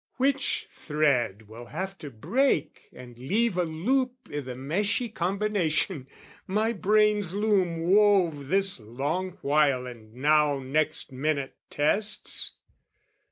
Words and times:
"Which 0.17 0.65
thread 0.71 1.47
will 1.47 1.67
have 1.67 1.95
to 1.99 2.09
break 2.09 2.89
and 2.91 3.15
leave 3.19 3.55
a 3.55 3.65
loop 3.65 4.13
"I' 4.33 4.39
the 4.39 4.55
meshy 4.55 5.09
combination, 5.09 6.07
my 6.47 6.73
brain's 6.73 7.35
loom 7.35 7.81
"Wove 7.83 8.47
this 8.47 8.79
long 8.79 9.37
while 9.43 9.85
and 9.85 10.11
now 10.15 10.57
next 10.57 11.11
minute 11.11 11.53
tests? 11.69 12.53